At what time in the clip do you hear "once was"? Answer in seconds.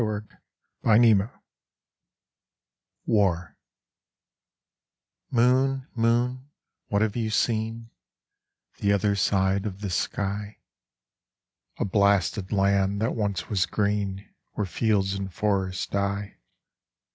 13.15-13.67